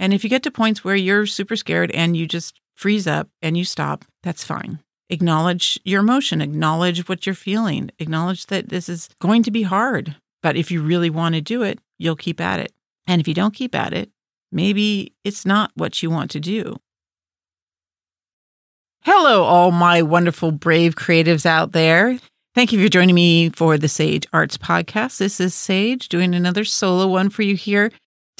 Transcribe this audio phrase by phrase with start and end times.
[0.00, 3.28] And if you get to points where you're super scared and you just freeze up
[3.42, 4.80] and you stop, that's fine.
[5.10, 10.16] Acknowledge your emotion, acknowledge what you're feeling, acknowledge that this is going to be hard.
[10.42, 12.72] But if you really want to do it, you'll keep at it.
[13.06, 14.10] And if you don't keep at it,
[14.50, 16.76] maybe it's not what you want to do.
[19.02, 22.18] Hello, all my wonderful, brave creatives out there.
[22.54, 25.18] Thank you for joining me for the Sage Arts Podcast.
[25.18, 27.90] This is Sage doing another solo one for you here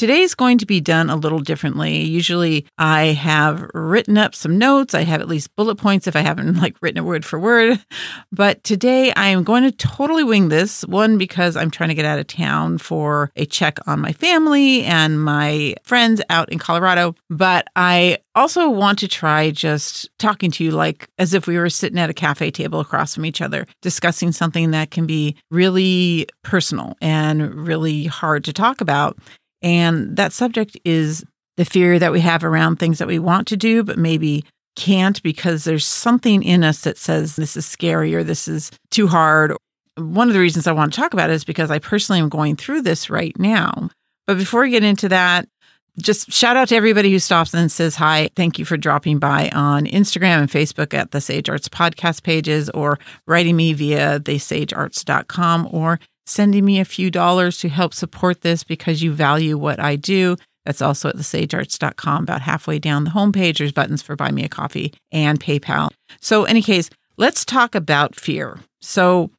[0.01, 2.01] Today's going to be done a little differently.
[2.05, 4.95] Usually I have written up some notes.
[4.95, 7.79] I have at least bullet points if I haven't like written it word for word.
[8.33, 10.87] But today I am going to totally wing this.
[10.87, 14.85] One, because I'm trying to get out of town for a check on my family
[14.85, 17.15] and my friends out in Colorado.
[17.29, 21.69] But I also want to try just talking to you like as if we were
[21.69, 26.27] sitting at a cafe table across from each other, discussing something that can be really
[26.43, 29.19] personal and really hard to talk about.
[29.63, 31.25] And that subject is
[31.57, 34.45] the fear that we have around things that we want to do, but maybe
[34.77, 39.07] can't because there's something in us that says this is scary or this is too
[39.07, 39.53] hard.
[39.97, 42.29] One of the reasons I want to talk about it is because I personally am
[42.29, 43.91] going through this right now.
[44.27, 45.49] But before we get into that,
[46.01, 48.31] just shout out to everybody who stops and says hi.
[48.37, 52.71] Thank you for dropping by on Instagram and Facebook at the Sage Arts podcast pages
[52.71, 58.63] or writing me via thesagearts.com or sending me a few dollars to help support this
[58.63, 60.37] because you value what I do.
[60.65, 62.23] That's also at thesagearts.com.
[62.23, 65.91] About halfway down the homepage, there's buttons for Buy Me a Coffee and PayPal.
[66.21, 68.61] So, any case, let's talk about fear.
[68.81, 69.31] So,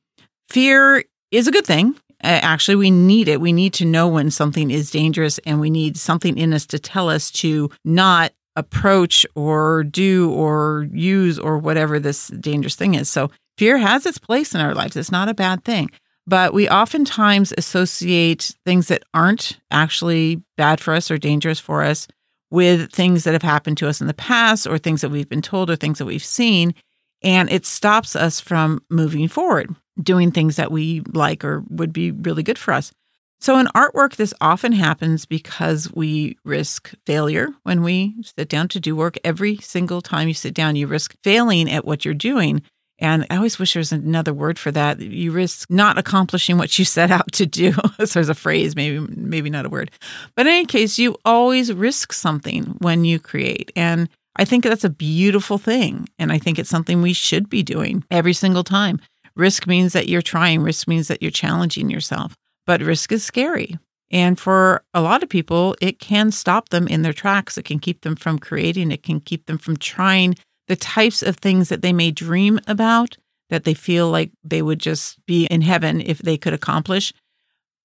[0.50, 1.96] fear is a good thing.
[2.24, 3.42] Actually, we need it.
[3.42, 6.80] We need to know when something is dangerous and we need something in us to
[6.80, 13.10] tell us to not approach or do or use or whatever this dangerous thing is.
[13.10, 14.98] So, fear has its place in our lives.
[14.98, 15.90] It's not a bad thing.
[16.28, 22.08] But we oftentimes associate things that aren't actually bad for us or dangerous for us
[22.52, 25.42] with things that have happened to us in the past or things that we've been
[25.42, 26.76] told or things that we've seen.
[27.24, 32.12] And it stops us from moving forward, doing things that we like or would be
[32.12, 32.92] really good for us.
[33.40, 38.80] So, in artwork, this often happens because we risk failure when we sit down to
[38.80, 39.18] do work.
[39.24, 42.62] Every single time you sit down, you risk failing at what you're doing.
[43.02, 45.00] And I always wish there was another word for that.
[45.00, 47.74] You risk not accomplishing what you set out to do.
[48.00, 49.92] so there's a phrase, maybe maybe not a word.
[50.36, 53.72] But in any case, you always risk something when you create.
[53.76, 56.08] And I think that's a beautiful thing.
[56.20, 59.00] And I think it's something we should be doing every single time.
[59.36, 62.36] Risk means that you're trying, risk means that you're challenging yourself.
[62.68, 63.78] But risk is scary.
[64.12, 67.58] And for a lot of people, it can stop them in their tracks.
[67.58, 68.92] It can keep them from creating.
[68.92, 70.36] It can keep them from trying
[70.68, 73.18] the types of things that they may dream about
[73.50, 77.14] that they feel like they would just be in heaven if they could accomplish.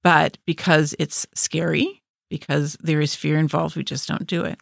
[0.02, 4.58] But because it's scary, because there is fear involved, we just don't do it.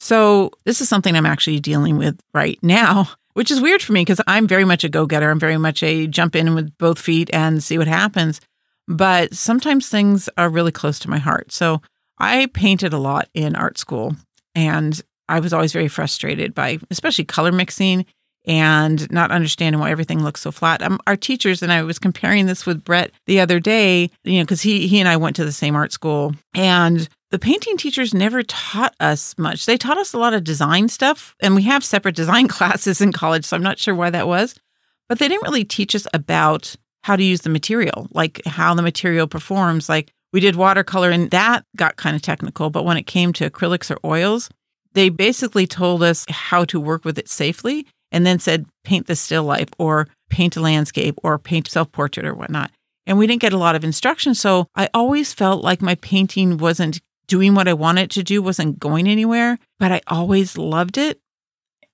[0.00, 4.00] So, this is something I'm actually dealing with right now, which is weird for me
[4.00, 5.30] because I'm very much a go getter.
[5.30, 8.40] I'm very much a jump in with both feet and see what happens.
[8.88, 11.52] But sometimes things are really close to my heart.
[11.52, 11.80] So,
[12.18, 14.16] I painted a lot in art school
[14.54, 18.04] and I was always very frustrated by, especially color mixing
[18.46, 20.82] and not understanding why everything looks so flat.
[20.82, 24.44] Um, our teachers and I was comparing this with Brett the other day, you know,
[24.44, 28.12] because he he and I went to the same art school, and the painting teachers
[28.12, 29.66] never taught us much.
[29.66, 33.12] They taught us a lot of design stuff, and we have separate design classes in
[33.12, 34.54] college, so I'm not sure why that was,
[35.08, 38.82] but they didn't really teach us about how to use the material, like how the
[38.82, 39.88] material performs.
[39.88, 43.50] Like we did watercolor, and that got kind of technical, but when it came to
[43.50, 44.48] acrylics or oils,
[44.92, 49.16] they basically told us how to work with it safely and then said, paint the
[49.16, 52.70] still life or paint a landscape or paint self portrait or whatnot.
[53.06, 54.34] And we didn't get a lot of instruction.
[54.34, 58.78] So I always felt like my painting wasn't doing what I wanted to do, wasn't
[58.78, 61.20] going anywhere, but I always loved it.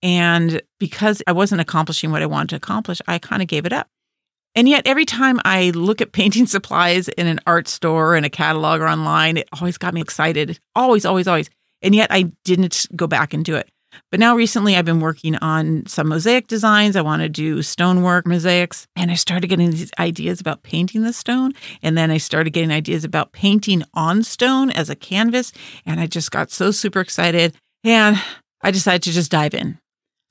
[0.02, 3.72] And because I wasn't accomplishing what I wanted to accomplish, I kind of gave it
[3.72, 3.88] up.
[4.54, 8.30] And yet, every time I look at painting supplies in an art store, in a
[8.30, 10.58] catalog, or online, it always got me excited.
[10.74, 11.50] Always, always, always.
[11.86, 13.70] And yet I didn't go back and do it.
[14.10, 16.96] But now recently I've been working on some mosaic designs.
[16.96, 18.88] I want to do stonework mosaics.
[18.96, 21.52] And I started getting these ideas about painting the stone.
[21.84, 25.52] And then I started getting ideas about painting on stone as a canvas.
[25.86, 27.54] And I just got so super excited.
[27.84, 28.20] And
[28.62, 29.78] I decided to just dive in.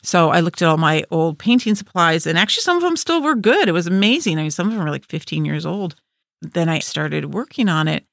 [0.04, 3.24] So I looked at all my old painting supplies, and actually some of them still
[3.24, 3.68] were good.
[3.68, 4.38] It was amazing.
[4.38, 5.96] I mean, some of them were like 15 years old.
[6.42, 8.06] Then I started working on it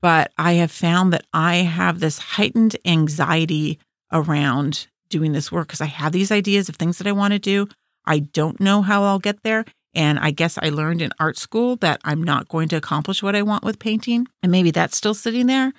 [0.00, 3.78] but I have found that I have this heightened anxiety
[4.12, 7.38] around doing this work because I have these ideas of things that I want to
[7.38, 7.68] do.
[8.04, 9.64] I don't know how I'll get there.
[9.94, 13.34] And I guess I learned in art school that I'm not going to accomplish what
[13.34, 14.26] I want with painting.
[14.42, 15.72] And maybe that's still sitting there.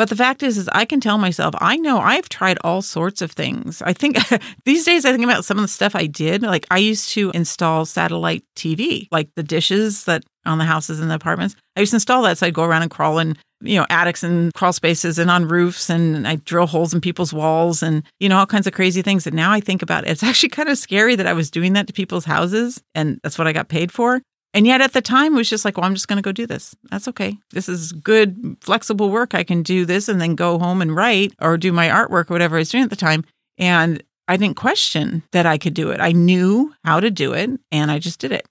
[0.00, 3.20] But the fact is, is I can tell myself, I know I've tried all sorts
[3.20, 3.82] of things.
[3.82, 4.16] I think
[4.64, 6.42] these days I think about some of the stuff I did.
[6.42, 11.10] Like I used to install satellite TV, like the dishes that on the houses and
[11.10, 11.54] the apartments.
[11.76, 12.38] I used to install that.
[12.38, 15.46] So I'd go around and crawl in, you know, attics and crawl spaces and on
[15.46, 19.02] roofs and I drill holes in people's walls and, you know, all kinds of crazy
[19.02, 20.06] things that now I think about.
[20.06, 23.36] It's actually kind of scary that I was doing that to people's houses and that's
[23.36, 24.22] what I got paid for.
[24.52, 26.32] And yet at the time, it was just like, well, I'm just going to go
[26.32, 26.74] do this.
[26.90, 27.36] That's okay.
[27.52, 29.34] This is good, flexible work.
[29.34, 32.34] I can do this and then go home and write or do my artwork or
[32.34, 33.24] whatever I was doing at the time.
[33.58, 36.00] And I didn't question that I could do it.
[36.00, 38.46] I knew how to do it and I just did it.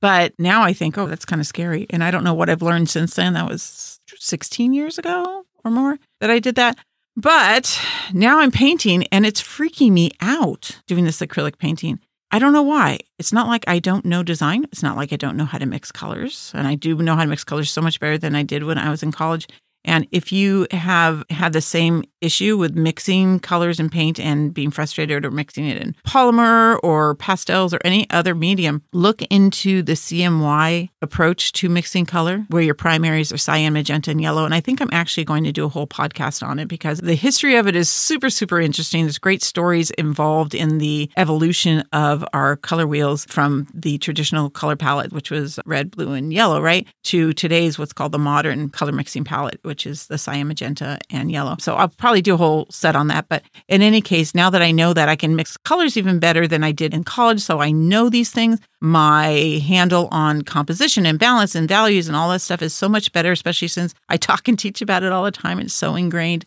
[0.00, 1.86] But now I think, oh, that's kind of scary.
[1.90, 3.34] And I don't know what I've learned since then.
[3.34, 6.76] That was 16 years ago or more that I did that.
[7.16, 7.80] But
[8.12, 12.00] now I'm painting and it's freaking me out doing this acrylic painting.
[12.34, 12.98] I don't know why.
[13.18, 14.64] It's not like I don't know design.
[14.72, 16.50] It's not like I don't know how to mix colors.
[16.54, 18.78] And I do know how to mix colors so much better than I did when
[18.78, 19.46] I was in college.
[19.84, 24.70] And if you have had the same issue with mixing colors and paint and being
[24.70, 29.94] frustrated or mixing it in polymer or pastels or any other medium, look into the
[29.94, 34.44] CMY approach to mixing color, where your primaries are cyan, magenta, and yellow.
[34.44, 37.14] And I think I'm actually going to do a whole podcast on it because the
[37.14, 39.04] history of it is super, super interesting.
[39.04, 44.76] There's great stories involved in the evolution of our color wheels from the traditional color
[44.76, 48.92] palette, which was red, blue, and yellow, right, to today's what's called the modern color
[48.92, 51.56] mixing palette which is the cyan, magenta, and yellow.
[51.58, 53.26] So I'll probably do a whole set on that.
[53.30, 56.46] But in any case, now that I know that I can mix colors even better
[56.46, 59.28] than I did in college, so I know these things, my
[59.66, 63.32] handle on composition and balance and values and all that stuff is so much better,
[63.32, 65.58] especially since I talk and teach about it all the time.
[65.58, 66.44] It's so ingrained.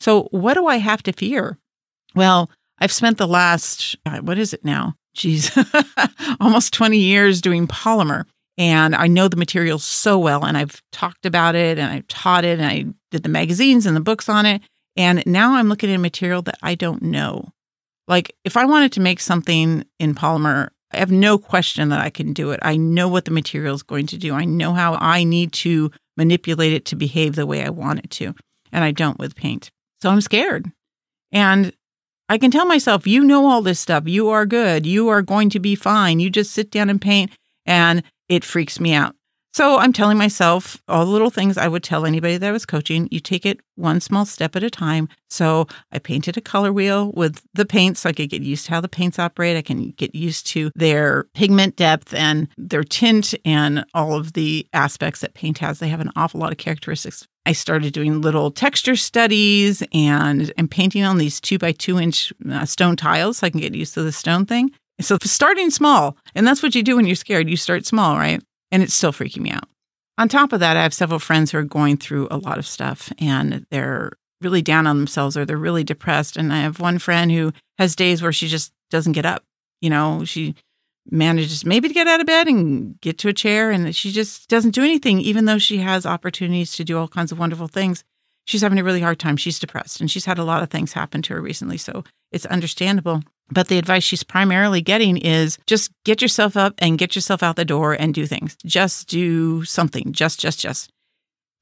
[0.00, 1.56] So, what do I have to fear?
[2.16, 2.50] Well,
[2.80, 4.96] I've spent the last, uh, what is it now?
[5.14, 5.56] Geez,
[6.40, 8.24] almost 20 years doing polymer.
[8.56, 12.44] And I know the material so well, and I've talked about it and I've taught
[12.44, 14.62] it and I did the magazines and the books on it.
[14.96, 17.52] And now I'm looking at a material that I don't know.
[18.06, 22.10] Like if I wanted to make something in polymer, I have no question that I
[22.10, 22.60] can do it.
[22.62, 24.34] I know what the material is going to do.
[24.34, 28.10] I know how I need to manipulate it to behave the way I want it
[28.12, 28.34] to.
[28.70, 29.70] And I don't with paint.
[30.00, 30.70] So I'm scared.
[31.32, 31.72] And
[32.28, 34.06] I can tell myself, you know all this stuff.
[34.06, 34.86] You are good.
[34.86, 36.20] You are going to be fine.
[36.20, 37.32] You just sit down and paint.
[37.66, 39.14] And it freaks me out.
[39.54, 42.66] So I'm telling myself all the little things I would tell anybody that I was
[42.66, 43.06] coaching.
[43.12, 45.08] You take it one small step at a time.
[45.30, 48.72] So I painted a color wheel with the paints so I could get used to
[48.72, 49.56] how the paints operate.
[49.56, 54.66] I can get used to their pigment depth and their tint and all of the
[54.72, 55.78] aspects that paint has.
[55.78, 57.24] They have an awful lot of characteristics.
[57.46, 62.32] I started doing little texture studies and and painting on these two by two inch
[62.50, 64.72] uh, stone tiles so I can get used to the stone thing.
[65.00, 67.50] So starting small, and that's what you do when you're scared.
[67.50, 68.42] You start small, right?
[68.70, 69.68] And it's still freaking me out.
[70.16, 72.66] On top of that, I have several friends who are going through a lot of
[72.66, 76.36] stuff and they're really down on themselves or they're really depressed.
[76.36, 79.42] And I have one friend who has days where she just doesn't get up.
[79.80, 80.54] You know, she
[81.10, 84.48] manages maybe to get out of bed and get to a chair and she just
[84.48, 88.04] doesn't do anything, even though she has opportunities to do all kinds of wonderful things.
[88.46, 89.36] She's having a really hard time.
[89.36, 91.78] She's depressed and she's had a lot of things happen to her recently.
[91.78, 93.22] So it's understandable.
[93.50, 97.56] But the advice she's primarily getting is just get yourself up and get yourself out
[97.56, 98.56] the door and do things.
[98.64, 100.12] Just do something.
[100.12, 100.90] Just, just, just.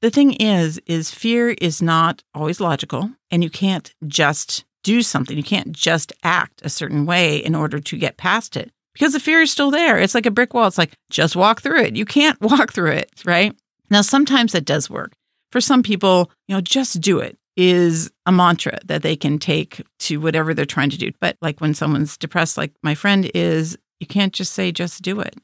[0.01, 5.37] The thing is, is fear is not always logical and you can't just do something.
[5.37, 9.19] You can't just act a certain way in order to get past it because the
[9.19, 9.97] fear is still there.
[9.97, 10.67] It's like a brick wall.
[10.67, 11.95] It's like, just walk through it.
[11.95, 13.55] You can't walk through it, right?
[13.89, 15.13] Now, sometimes it does work.
[15.51, 19.81] For some people, you know, just do it is a mantra that they can take
[19.99, 21.11] to whatever they're trying to do.
[21.19, 25.19] But like when someone's depressed, like my friend is, you can't just say, just do
[25.19, 25.35] it.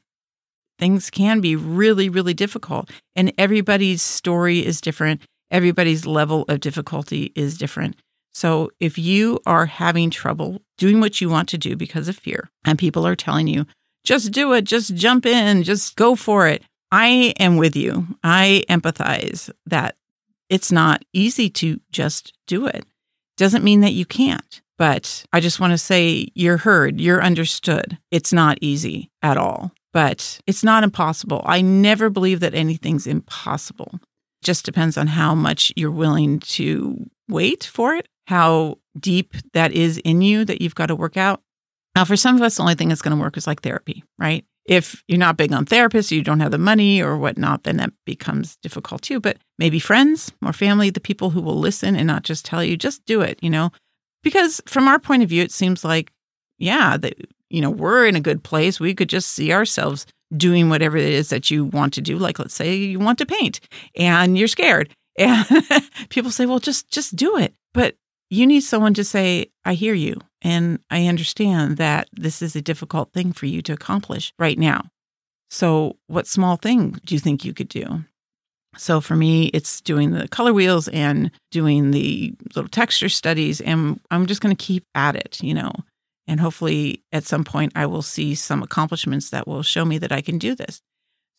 [0.78, 2.90] Things can be really, really difficult.
[3.14, 5.22] And everybody's story is different.
[5.50, 7.96] Everybody's level of difficulty is different.
[8.32, 12.48] So if you are having trouble doing what you want to do because of fear,
[12.64, 13.66] and people are telling you,
[14.04, 16.62] just do it, just jump in, just go for it.
[16.92, 18.06] I am with you.
[18.24, 19.96] I empathize that
[20.50, 22.84] it's not easy to just do it.
[23.38, 27.96] Doesn't mean that you can't, but I just want to say you're heard, you're understood.
[28.10, 31.42] It's not easy at all, but it's not impossible.
[31.46, 34.00] I never believe that anything's impossible.
[34.42, 39.98] Just depends on how much you're willing to wait for it, how deep that is
[39.98, 41.40] in you that you've got to work out.
[41.94, 44.04] Now, for some of us, the only thing that's going to work is like therapy,
[44.18, 44.44] right?
[44.66, 47.92] If you're not big on therapists, you don't have the money or whatnot, then that
[48.04, 49.20] becomes difficult too.
[49.20, 52.76] But maybe friends or family, the people who will listen and not just tell you,
[52.76, 53.70] just do it, you know?
[54.22, 56.12] Because from our point of view, it seems like,
[56.58, 57.14] yeah, that,
[57.48, 58.78] you know, we're in a good place.
[58.78, 62.18] We could just see ourselves doing whatever it is that you want to do.
[62.18, 63.60] Like, let's say you want to paint
[63.96, 65.44] and you're scared And
[66.08, 67.54] people say, well, just just do it.
[67.74, 67.96] But
[68.30, 70.18] you need someone to say, I hear you.
[70.42, 74.90] And I understand that this is a difficult thing for you to accomplish right now.
[75.50, 78.04] So, what small thing do you think you could do?
[78.76, 83.60] So, for me, it's doing the color wheels and doing the little texture studies.
[83.60, 85.72] And I'm just going to keep at it, you know.
[86.26, 90.12] And hopefully, at some point, I will see some accomplishments that will show me that
[90.12, 90.80] I can do this.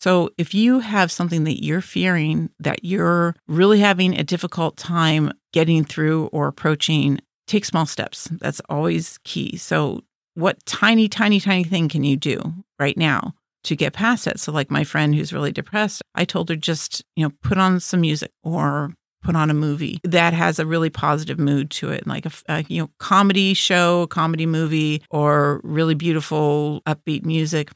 [0.01, 5.31] So, if you have something that you're fearing, that you're really having a difficult time
[5.53, 7.19] getting through or approaching,
[7.51, 8.29] take small steps.
[8.39, 9.57] That's always key.
[9.57, 10.03] So,
[10.35, 12.41] what tiny, tiny, tiny thing can you do
[12.79, 13.33] right now
[13.65, 14.39] to get past it?
[14.39, 17.79] So, like my friend who's really depressed, I told her just, you know, put on
[17.79, 18.93] some music or
[19.23, 22.53] put on a movie that has a really positive mood to it, like a, a
[22.53, 27.71] uh, you know comedy show, comedy movie, or really beautiful upbeat music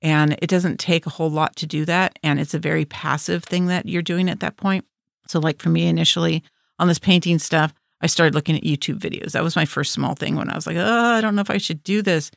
[0.00, 2.18] and it doesn't take a whole lot to do that.
[2.22, 4.84] And it's a very passive thing that you're doing at that point.
[5.26, 6.42] So, like for me initially
[6.78, 9.32] on this painting stuff, I started looking at YouTube videos.
[9.32, 11.50] That was my first small thing when I was like, oh, I don't know if
[11.50, 12.30] I should do this.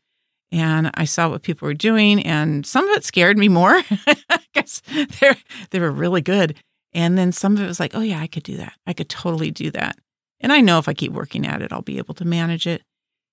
[0.52, 3.82] And I saw what people were doing, and some of it scared me more.
[4.54, 4.82] Guess
[5.20, 5.36] they
[5.70, 6.58] they were really good.
[6.94, 8.74] And then some of it was like, oh, yeah, I could do that.
[8.86, 9.98] I could totally do that.
[10.42, 12.82] And I know if I keep working at it, I'll be able to manage it.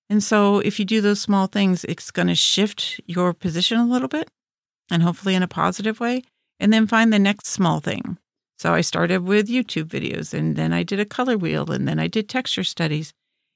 [0.09, 3.85] And so if you do those small things, it's going to shift your position a
[3.85, 4.29] little bit
[4.89, 6.23] and hopefully in a positive way.
[6.59, 8.17] And then find the next small thing.
[8.59, 11.99] So I started with YouTube videos and then I did a color wheel and then
[11.99, 13.13] I did texture studies.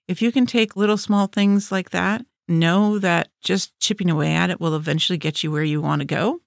[0.08, 4.50] If you can take little small things like that, know that just chipping away at
[4.50, 6.40] it will eventually get you where you want to go.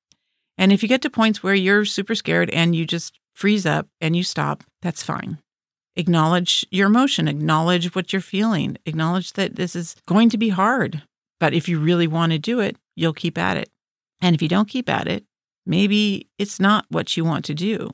[0.59, 3.89] And if you get to points where you're super scared and you just freeze up
[4.01, 5.39] and you stop, that's fine
[5.97, 11.03] acknowledge your emotion, acknowledge what you're feeling, acknowledge that this is going to be hard.
[11.41, 13.71] But if you really want to do it, you'll keep at it.
[14.21, 15.25] And if you don't keep at it,
[15.65, 17.91] maybe it's not what you want to do.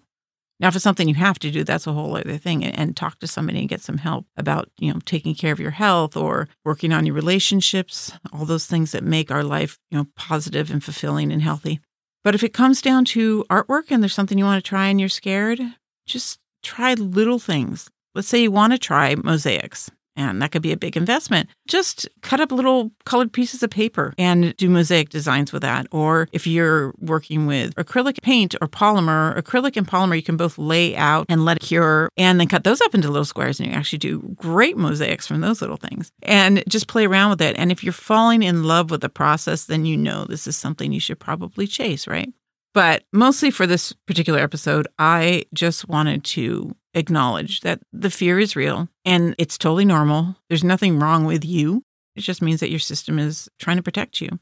[0.62, 2.64] Now, if it's something you have to do, that's a whole other thing.
[2.64, 5.73] And, talk to somebody and get some help about, you know, taking care of your
[5.73, 10.07] health or working on your relationships, all those things that make our life, you know,
[10.14, 11.81] positive and fulfilling and healthy.
[12.23, 15.00] But if it comes down to artwork and there's something you want to try and
[15.00, 15.61] you're scared,
[16.07, 17.90] just try little things.
[18.14, 19.90] Let's say you want to try mosaics.
[20.14, 21.49] And that could be a big investment.
[21.66, 25.87] Just cut up little colored pieces of paper and do mosaic designs with that.
[25.90, 30.59] Or if you're working with acrylic paint or polymer, acrylic and polymer, you can both
[30.59, 33.59] lay out and let it cure and then cut those up into little squares.
[33.59, 37.40] And you actually do great mosaics from those little things and just play around with
[37.40, 37.57] it.
[37.57, 40.92] And if you're falling in love with the process, then you know this is something
[40.92, 42.33] you should probably chase, right?
[42.75, 48.56] But mostly for this particular episode, I just wanted to acknowledge that the fear is
[48.56, 50.37] real and it's totally normal.
[50.49, 51.84] There's nothing wrong with you.
[52.14, 54.38] It just means that your system is trying to protect you.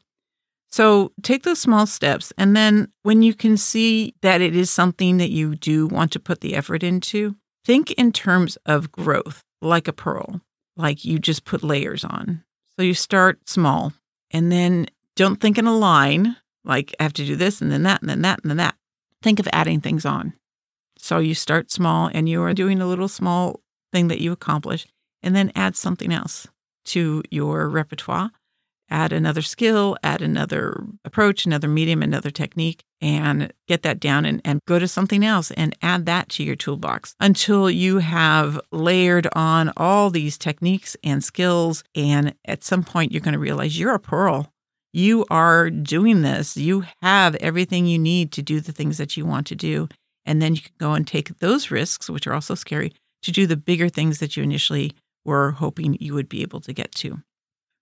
[0.73, 2.33] So take those small steps.
[2.39, 6.21] And then when you can see that it is something that you do want to
[6.21, 10.41] put the effort into, think in terms of growth, like a pearl,
[10.77, 12.45] like you just put layers on.
[12.77, 13.93] So you start small
[14.31, 17.83] and then don't think in a line like I have to do this and then
[17.83, 18.77] that and then that and then that.
[19.23, 20.35] Think of adding things on.
[21.03, 23.61] So you start small and you are doing a little small
[23.93, 24.87] thing that you accomplish
[25.23, 26.47] and then add something else
[26.87, 28.31] to your repertoire.
[28.93, 34.41] Add another skill, add another approach, another medium, another technique, and get that down and,
[34.45, 39.29] and go to something else and add that to your toolbox until you have layered
[39.33, 41.85] on all these techniques and skills.
[41.95, 44.53] And at some point, you're going to realize you're a pearl
[44.93, 46.57] you are doing this.
[46.57, 49.89] You have everything you need to do the things that you want to do.
[50.25, 53.47] And then you can go and take those risks, which are also scary, to do
[53.47, 54.93] the bigger things that you initially
[55.25, 57.23] were hoping you would be able to get to.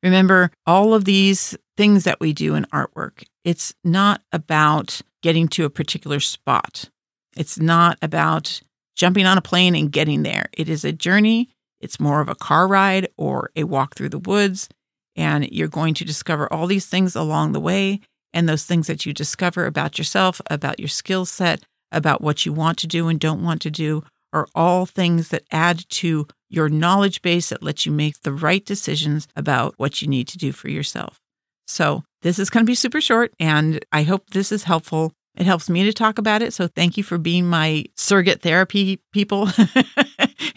[0.02, 5.64] Remember, all of these things that we do in artwork, it's not about getting to
[5.64, 6.88] a particular spot.
[7.36, 8.60] It's not about
[8.96, 10.46] jumping on a plane and getting there.
[10.52, 11.48] It is a journey.
[11.80, 14.68] It's more of a car ride or a walk through the woods.
[15.16, 18.00] And you're going to discover all these things along the way.
[18.32, 22.52] And those things that you discover about yourself, about your skill set, about what you
[22.52, 24.02] want to do and don't want to do
[24.32, 28.64] are all things that add to your knowledge base that lets you make the right
[28.64, 31.18] decisions about what you need to do for yourself.
[31.66, 35.12] So, this is going to be super short, and I hope this is helpful.
[35.38, 36.52] It helps me to talk about it.
[36.52, 39.48] So thank you for being my surrogate therapy people.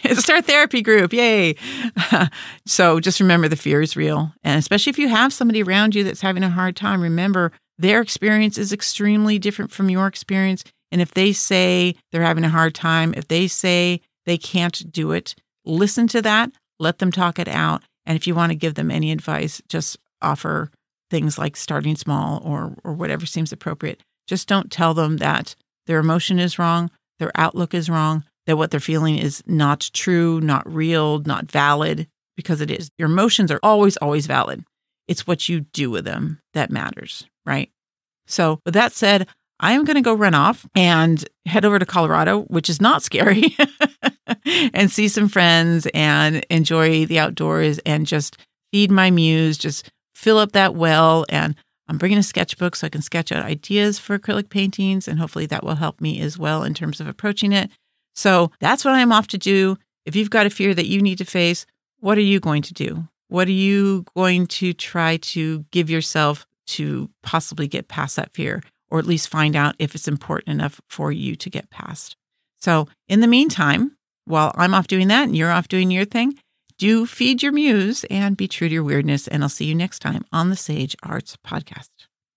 [0.04, 1.14] it's our therapy group.
[1.14, 1.56] Yay.
[2.66, 4.34] so just remember the fear is real.
[4.44, 8.02] And especially if you have somebody around you that's having a hard time, remember their
[8.02, 10.64] experience is extremely different from your experience.
[10.92, 15.12] And if they say they're having a hard time, if they say they can't do
[15.12, 17.82] it, listen to that, let them talk it out.
[18.06, 20.72] And if you want to give them any advice, just offer
[21.10, 24.02] things like starting small or or whatever seems appropriate.
[24.28, 25.56] Just don't tell them that
[25.88, 28.24] their emotion is wrong, their outlook is wrong.
[28.48, 32.90] that what they're feeling is not true, not real, not valid, because it is.
[32.98, 34.64] Your emotions are always, always valid.
[35.08, 37.70] It's what you do with them that matters, right?
[38.26, 39.28] So, with that said,
[39.62, 43.04] I am going to go run off and head over to Colorado, which is not
[43.04, 43.56] scary,
[44.74, 48.38] and see some friends and enjoy the outdoors and just
[48.72, 51.26] feed my muse, just fill up that well.
[51.30, 51.56] And
[51.88, 55.08] I'm bringing a sketchbook so I can sketch out ideas for acrylic paintings.
[55.08, 57.70] And hopefully that will help me as well in terms of approaching it.
[58.16, 59.78] So that's what I'm off to do.
[60.08, 61.68] If you've got a fear that you need to face,
[62.00, 63.08] what are you going to do?
[63.28, 68.64] What are you going to try to give yourself to possibly get past that fear,
[68.92, 72.16] or at least find out if it's important enough for you to get past?
[72.60, 76.38] So, in the meantime, while I'm off doing that and you're off doing your thing,
[76.78, 79.28] do feed your muse and be true to your weirdness.
[79.28, 82.11] And I'll see you next time on the Sage Arts Podcast.